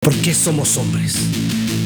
[0.00, 1.14] ¿Por qué somos hombres?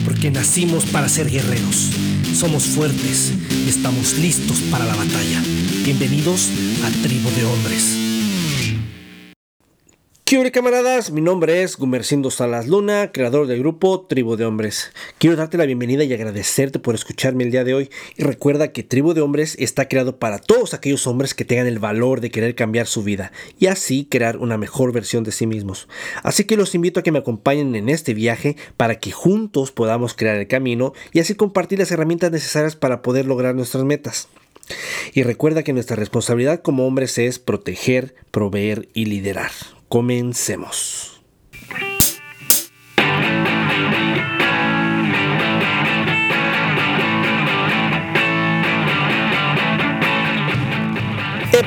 [0.05, 1.91] Porque nacimos para ser guerreros.
[2.33, 3.33] Somos fuertes
[3.67, 5.43] y estamos listos para la batalla.
[5.85, 6.49] Bienvenidos
[6.85, 8.04] a Tribu de Hombres.
[10.27, 11.11] ¿Qué camaradas?
[11.11, 14.91] Mi nombre es Gumercindo Salas Luna, creador del grupo Tribu de Hombres.
[15.19, 17.91] Quiero darte la bienvenida y agradecerte por escucharme el día de hoy.
[18.17, 21.79] Y recuerda que Tribu de Hombres está creado para todos aquellos hombres que tengan el
[21.79, 25.89] valor de querer cambiar su vida y así crear una mejor versión de sí mismos.
[26.23, 30.15] Así que los invito a que me acompañen en este viaje para que juntos podamos
[30.15, 34.29] crear el camino y así compartir las herramientas necesarias para poder lograr nuestras metas.
[35.13, 39.51] Y recuerda que nuestra responsabilidad como hombres es proteger, proveer y liderar.
[39.95, 41.23] Comencemos.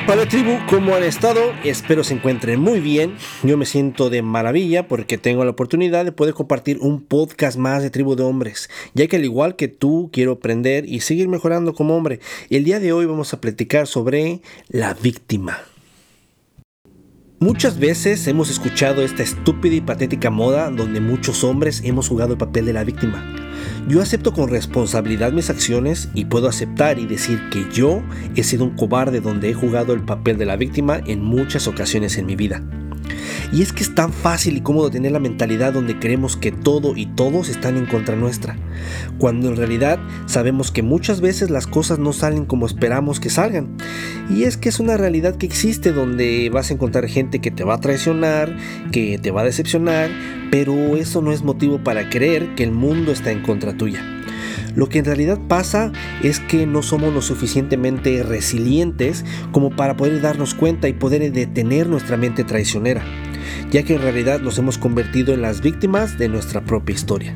[0.06, 1.40] Para tribu, ¿cómo han estado?
[1.64, 3.14] Espero se encuentren muy bien.
[3.42, 7.82] Yo me siento de maravilla porque tengo la oportunidad de poder compartir un podcast más
[7.82, 11.72] de Tribu de Hombres, ya que al igual que tú quiero aprender y seguir mejorando
[11.72, 12.20] como hombre.
[12.50, 15.62] El día de hoy vamos a platicar sobre la víctima.
[17.40, 22.38] Muchas veces hemos escuchado esta estúpida y patética moda donde muchos hombres hemos jugado el
[22.38, 23.24] papel de la víctima.
[23.86, 28.02] Yo acepto con responsabilidad mis acciones y puedo aceptar y decir que yo
[28.34, 32.18] he sido un cobarde donde he jugado el papel de la víctima en muchas ocasiones
[32.18, 32.60] en mi vida.
[33.52, 36.96] Y es que es tan fácil y cómodo tener la mentalidad donde creemos que todo
[36.96, 38.56] y todos están en contra nuestra,
[39.18, 43.76] cuando en realidad sabemos que muchas veces las cosas no salen como esperamos que salgan.
[44.30, 47.64] Y es que es una realidad que existe donde vas a encontrar gente que te
[47.64, 48.54] va a traicionar,
[48.92, 50.10] que te va a decepcionar,
[50.50, 54.04] pero eso no es motivo para creer que el mundo está en contra tuya.
[54.74, 60.20] Lo que en realidad pasa es que no somos lo suficientemente resilientes como para poder
[60.20, 63.02] darnos cuenta y poder detener nuestra mente traicionera,
[63.70, 67.34] ya que en realidad nos hemos convertido en las víctimas de nuestra propia historia.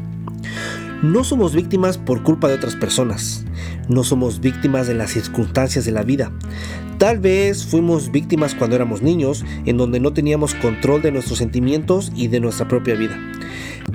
[1.03, 3.42] No somos víctimas por culpa de otras personas,
[3.89, 6.33] no somos víctimas de las circunstancias de la vida.
[6.99, 12.13] Tal vez fuimos víctimas cuando éramos niños, en donde no teníamos control de nuestros sentimientos
[12.15, 13.19] y de nuestra propia vida.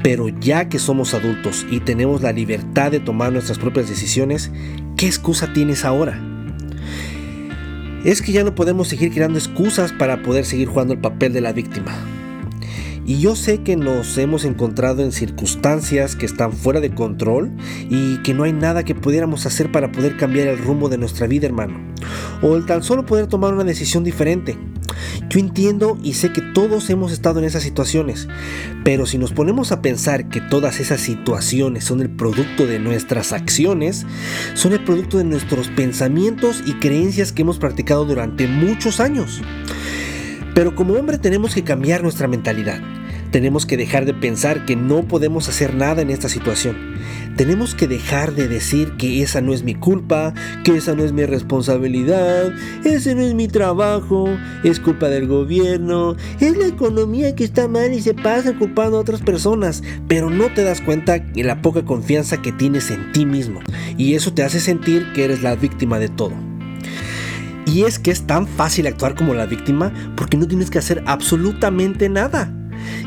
[0.04, 4.52] Pero ya que somos adultos y tenemos la libertad de tomar nuestras propias decisiones,
[4.96, 6.22] ¿qué excusa tienes ahora?
[8.04, 11.42] Es que ya no podemos seguir creando excusas para poder seguir jugando el papel de
[11.42, 11.94] la víctima.
[13.08, 17.54] Y yo sé que nos hemos encontrado en circunstancias que están fuera de control
[17.90, 21.26] y que no hay nada que pudiéramos hacer para poder cambiar el rumbo de nuestra
[21.26, 21.80] vida, hermano.
[22.42, 24.58] O el tan solo poder tomar una decisión diferente.
[25.30, 28.28] Yo entiendo y sé que todos hemos estado en esas situaciones,
[28.84, 33.32] pero si nos ponemos a pensar que todas esas situaciones son el producto de nuestras
[33.32, 34.06] acciones,
[34.54, 39.42] son el producto de nuestros pensamientos y creencias que hemos practicado durante muchos años.
[40.58, 42.82] Pero como hombre tenemos que cambiar nuestra mentalidad.
[43.30, 46.76] Tenemos que dejar de pensar que no podemos hacer nada en esta situación.
[47.36, 51.14] Tenemos que dejar de decir que esa no es mi culpa, que esa no es
[51.14, 52.52] mi responsabilidad,
[52.84, 57.94] ese no es mi trabajo, es culpa del gobierno, es la economía que está mal
[57.94, 61.86] y se pasa culpando a otras personas, pero no te das cuenta de la poca
[61.86, 63.60] confianza que tienes en ti mismo
[63.96, 66.47] y eso te hace sentir que eres la víctima de todo.
[67.68, 71.04] Y es que es tan fácil actuar como la víctima porque no tienes que hacer
[71.06, 72.50] absolutamente nada.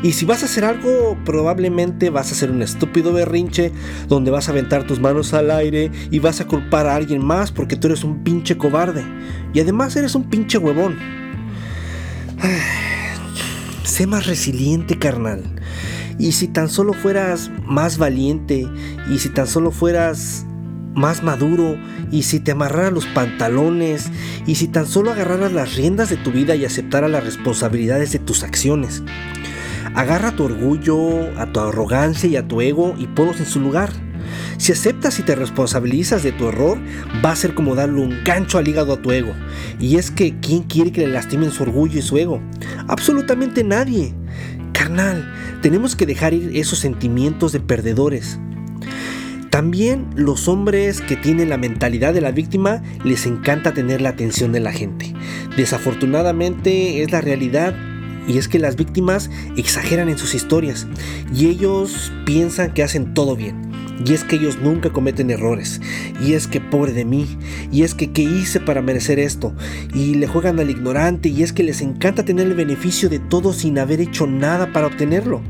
[0.03, 3.71] Y si vas a hacer algo, probablemente vas a hacer un estúpido berrinche
[4.07, 7.51] donde vas a aventar tus manos al aire y vas a culpar a alguien más
[7.51, 9.03] porque tú eres un pinche cobarde.
[9.51, 10.95] Y además eres un pinche huevón.
[13.83, 15.41] sé más resiliente, carnal.
[16.19, 18.67] Y si tan solo fueras más valiente,
[19.09, 20.45] y si tan solo fueras
[20.93, 21.77] más maduro,
[22.11, 24.09] y si te amarraras los pantalones,
[24.45, 28.19] y si tan solo agarraras las riendas de tu vida y aceptaras las responsabilidades de
[28.19, 29.03] tus acciones.
[29.93, 33.91] Agarra tu orgullo, a tu arrogancia y a tu ego y ponlos en su lugar.
[34.57, 36.77] Si aceptas y te responsabilizas de tu error,
[37.25, 39.33] va a ser como darle un gancho al hígado a tu ego.
[39.79, 42.41] Y es que, ¿quién quiere que le lastimen su orgullo y su ego?
[42.87, 44.13] Absolutamente nadie.
[44.71, 45.29] Carnal,
[45.61, 48.39] tenemos que dejar ir esos sentimientos de perdedores.
[49.51, 54.53] También los hombres que tienen la mentalidad de la víctima les encanta tener la atención
[54.53, 55.13] de la gente.
[55.57, 57.75] Desafortunadamente es la realidad
[58.29, 60.87] y es que las víctimas exageran en sus historias
[61.35, 63.69] y ellos piensan que hacen todo bien.
[64.05, 65.81] Y es que ellos nunca cometen errores.
[66.25, 67.37] Y es que pobre de mí.
[67.71, 69.53] Y es que qué hice para merecer esto.
[69.93, 71.29] Y le juegan al ignorante.
[71.29, 74.87] Y es que les encanta tener el beneficio de todo sin haber hecho nada para
[74.87, 75.41] obtenerlo.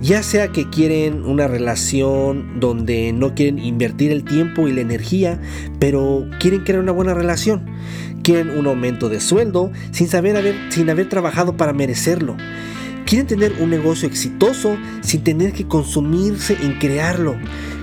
[0.00, 5.40] Ya sea que quieren una relación donde no quieren invertir el tiempo y la energía,
[5.78, 7.68] pero quieren crear una buena relación
[8.22, 12.36] quieren un aumento de sueldo sin, saber sin haber trabajado para merecerlo.
[13.06, 17.36] Quieren tener un negocio exitoso sin tener que consumirse en crearlo.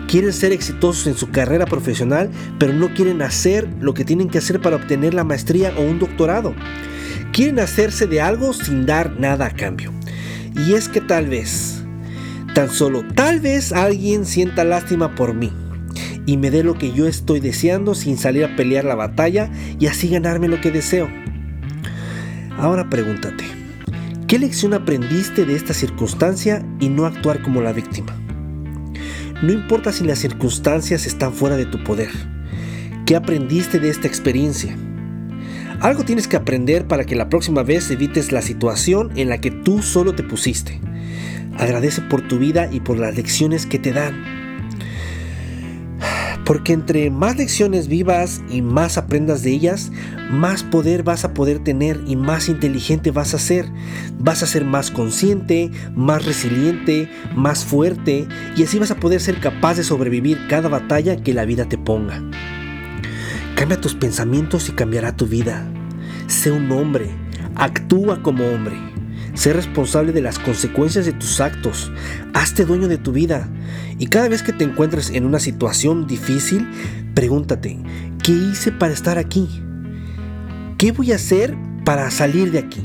[0.08, 2.30] Quieren ser exitosos en su carrera profesional,
[2.60, 6.00] pero no quieren hacer lo que tienen que hacer para obtener la maestría o un
[6.00, 6.56] doctorado.
[7.34, 9.92] Quieren hacerse de algo sin dar nada a cambio.
[10.66, 11.84] Y es que tal vez,
[12.57, 15.51] tan solo tal vez alguien sienta lástima por mí
[16.25, 19.86] y me dé lo que yo estoy deseando sin salir a pelear la batalla y
[19.86, 21.07] así ganarme lo que deseo.
[22.57, 23.44] Ahora pregúntate,
[24.25, 28.19] ¿qué lección aprendiste de esta circunstancia y no actuar como la víctima?
[29.44, 32.10] No importa si las circunstancias están fuera de tu poder.
[33.06, 34.75] ¿Qué aprendiste de esta experiencia?
[35.80, 39.51] Algo tienes que aprender para que la próxima vez evites la situación en la que
[39.51, 40.81] tú solo te pusiste.
[41.57, 44.38] Agradece por tu vida y por las lecciones que te dan.
[46.45, 49.92] Porque entre más lecciones vivas y más aprendas de ellas,
[50.31, 53.65] más poder vas a poder tener y más inteligente vas a ser.
[54.18, 59.42] Vas a ser más consciente, más resiliente, más fuerte y así vas a poder ser
[59.42, 62.24] capaz de sobrevivir cada batalla que la vida te ponga.
[63.56, 65.68] Cambia tus pensamientos y cambiará tu vida.
[66.27, 67.10] Sé un hombre,
[67.56, 68.97] actúa como hombre.
[69.38, 71.92] Sé responsable de las consecuencias de tus actos.
[72.34, 73.48] Hazte dueño de tu vida.
[74.00, 76.68] Y cada vez que te encuentres en una situación difícil,
[77.13, 77.78] pregúntate,
[78.24, 79.48] ¿qué hice para estar aquí?
[80.80, 81.56] ¿Qué voy a hacer
[81.86, 82.81] para salir de aquí?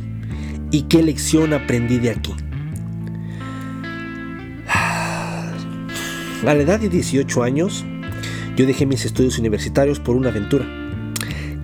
[0.71, 2.35] ¿Y qué lección aprendí de aquí?
[4.69, 5.55] A
[6.43, 7.83] la edad de 18 años,
[8.57, 10.67] yo dejé mis estudios universitarios por una aventura.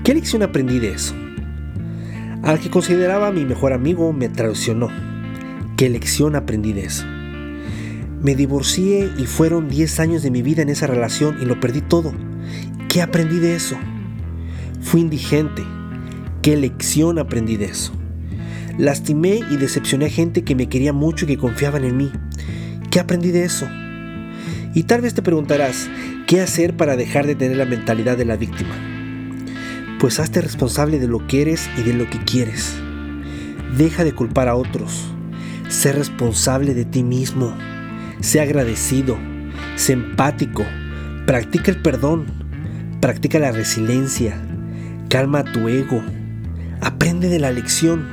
[0.03, 1.15] ¿Qué lección aprendí de eso?
[2.49, 4.89] Al que consideraba mi mejor amigo me traicionó.
[5.77, 7.05] ¿Qué lección aprendí de eso?
[8.23, 11.83] Me divorcié y fueron 10 años de mi vida en esa relación y lo perdí
[11.83, 12.15] todo.
[12.89, 13.77] ¿Qué aprendí de eso?
[14.81, 15.63] Fui indigente.
[16.41, 17.93] ¿Qué lección aprendí de eso?
[18.79, 22.11] Lastimé y decepcioné a gente que me quería mucho y que confiaban en mí.
[22.91, 23.69] ¿Qué aprendí de eso?
[24.73, 25.91] Y tal vez te preguntarás,
[26.27, 28.88] ¿qué hacer para dejar de tener la mentalidad de la víctima?
[29.99, 32.75] Pues hazte responsable de lo que eres y de lo que quieres.
[33.77, 35.13] Deja de culpar a otros.
[35.69, 37.53] Sé responsable de ti mismo.
[38.21, 39.19] Sé agradecido.
[39.77, 40.65] Sé empático.
[41.27, 42.27] Practica el perdón.
[43.01, 44.41] Practica la resiliencia.
[45.09, 46.03] Calma tu ego.
[46.81, 48.07] Aprende de la lección.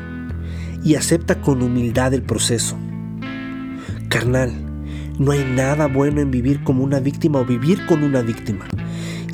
[0.84, 2.78] Y acepta con humildad el proceso.
[4.10, 4.52] Carnal,
[5.20, 8.66] no hay nada bueno en vivir como una víctima o vivir con una víctima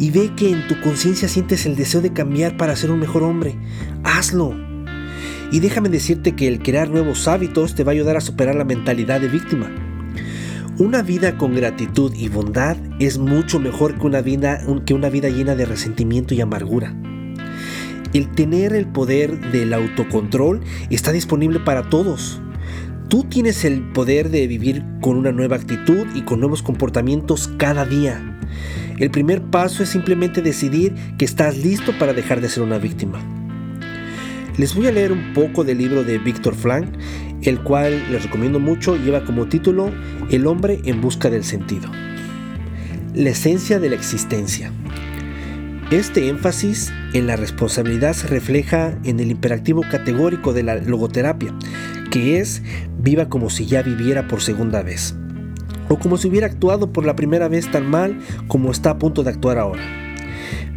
[0.01, 3.21] y ve que en tu conciencia sientes el deseo de cambiar para ser un mejor
[3.21, 3.55] hombre,
[4.03, 4.55] hazlo.
[5.51, 8.65] Y déjame decirte que el crear nuevos hábitos te va a ayudar a superar la
[8.65, 9.69] mentalidad de víctima.
[10.79, 15.29] Una vida con gratitud y bondad es mucho mejor que una vida, que una vida
[15.29, 16.95] llena de resentimiento y amargura.
[18.11, 22.41] El tener el poder del autocontrol está disponible para todos.
[23.07, 27.85] Tú tienes el poder de vivir con una nueva actitud y con nuevos comportamientos cada
[27.85, 28.39] día.
[29.01, 33.19] El primer paso es simplemente decidir que estás listo para dejar de ser una víctima.
[34.57, 36.85] Les voy a leer un poco del libro de Víctor Frank,
[37.41, 39.91] el cual les recomiendo mucho, lleva como título
[40.29, 41.89] El hombre en busca del sentido.
[43.15, 44.71] La esencia de la existencia.
[45.89, 51.51] Este énfasis en la responsabilidad se refleja en el imperativo categórico de la logoterapia,
[52.11, 52.61] que es
[52.99, 55.15] viva como si ya viviera por segunda vez
[55.91, 58.17] o como si hubiera actuado por la primera vez tan mal
[58.47, 59.83] como está a punto de actuar ahora.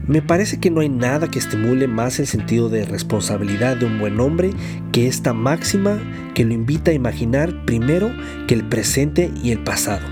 [0.08, 4.00] Me parece que no hay nada que estimule más el sentido de responsabilidad de un
[4.00, 4.50] buen hombre
[4.92, 5.98] que esta máxima
[6.34, 8.10] que lo invita a imaginar primero
[8.48, 10.04] que el presente y el pasado.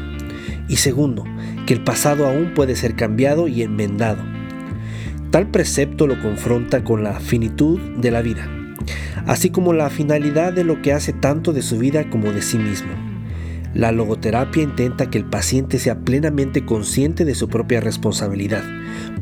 [0.69, 1.25] Y segundo,
[1.67, 4.23] que el pasado aún puede ser cambiado y enmendado.
[5.33, 8.49] Tal precepto lo confronta con la finitud de la vida,
[9.27, 12.57] así como la finalidad de lo que hace tanto de su vida como de sí
[12.57, 13.12] mismo.
[13.75, 18.63] La logoterapia intenta que el paciente sea plenamente consciente de su propia responsabilidad.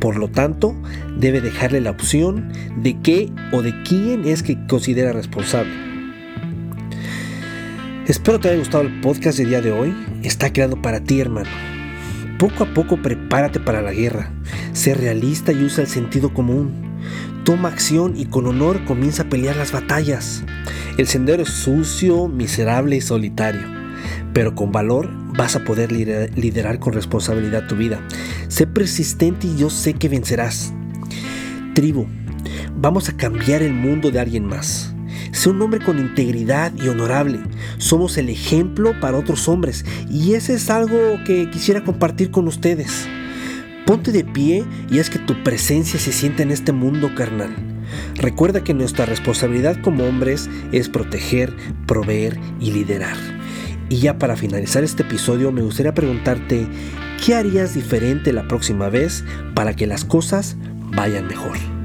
[0.01, 0.75] Por lo tanto,
[1.17, 5.71] debe dejarle la opción de qué o de quién es que considera responsable.
[8.09, 9.95] Espero te haya gustado el podcast de día de hoy.
[10.25, 11.51] Está creado para ti, hermano.
[12.37, 14.33] Poco a poco prepárate para la guerra.
[14.73, 16.73] Sé realista y usa el sentido común.
[17.45, 20.43] Toma acción y con honor comienza a pelear las batallas.
[20.99, 23.80] El sendero es sucio, miserable y solitario
[24.33, 28.01] pero con valor vas a poder liderar con responsabilidad tu vida.
[28.49, 30.73] Sé persistente y yo sé que vencerás.
[31.75, 32.07] Tribu,
[32.77, 34.95] vamos a cambiar el mundo de alguien más.
[35.33, 37.41] Sé un hombre con integridad y honorable.
[37.79, 43.09] Somos el ejemplo para otros hombres y ese es algo que quisiera compartir con ustedes.
[43.87, 47.51] Ponte de pie y es que tu presencia se sienta en este mundo carnal.
[48.17, 51.55] Recuerda que nuestra responsabilidad como hombres es proteger,
[51.87, 53.17] proveer y liderar.
[53.91, 56.69] Y ya para finalizar este episodio me gustaría preguntarte,
[57.25, 60.57] ¿qué harías diferente la próxima vez para que las cosas
[60.95, 61.80] vayan mejor?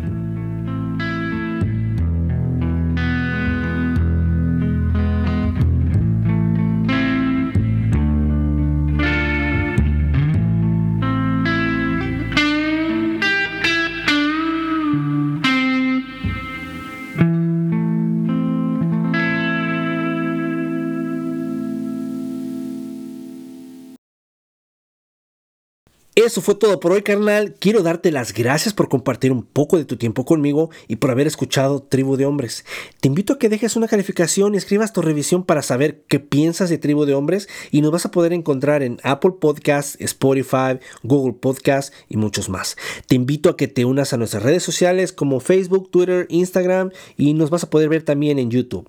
[26.15, 27.55] Eso fue todo por hoy, carnal.
[27.59, 31.27] Quiero darte las gracias por compartir un poco de tu tiempo conmigo y por haber
[31.27, 32.63] escuchado Tribu de Hombres.
[33.01, 36.69] Te invito a que dejes una calificación y escribas tu revisión para saber qué piensas
[36.69, 41.33] de Tribu de Hombres y nos vas a poder encontrar en Apple Podcasts, Spotify, Google
[41.33, 42.77] Podcasts y muchos más.
[43.07, 47.33] Te invito a que te unas a nuestras redes sociales como Facebook, Twitter, Instagram y
[47.33, 48.87] nos vas a poder ver también en YouTube.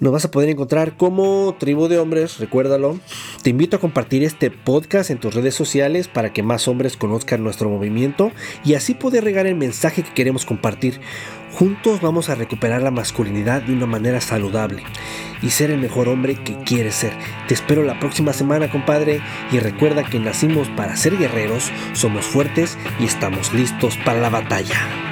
[0.00, 2.98] Nos vas a poder encontrar como Tribu de Hombres, recuérdalo.
[3.42, 7.44] Te invito a compartir este podcast en tus redes sociales para que más hombres conozcan
[7.44, 8.32] nuestro movimiento
[8.64, 11.00] y así poder regar el mensaje que queremos compartir.
[11.52, 14.82] Juntos vamos a recuperar la masculinidad de una manera saludable
[15.42, 17.12] y ser el mejor hombre que quieres ser.
[17.46, 19.20] Te espero la próxima semana, compadre,
[19.52, 25.11] y recuerda que nacimos para ser guerreros, somos fuertes y estamos listos para la batalla.